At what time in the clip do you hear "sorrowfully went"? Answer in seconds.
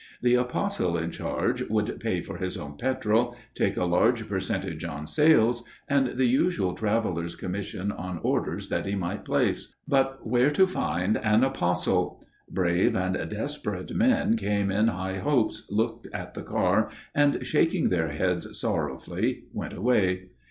18.59-19.73